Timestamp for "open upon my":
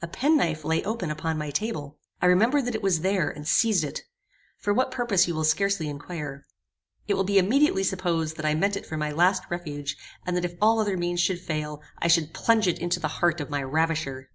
0.84-1.50